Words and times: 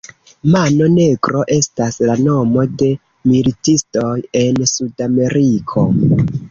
Mano 0.53 0.87
Negro 0.93 1.43
estas 1.57 2.01
la 2.11 2.17
nomo 2.29 2.65
de 2.81 2.91
militistoj 3.35 4.11
en 4.45 4.63
Sudameriko. 4.77 5.91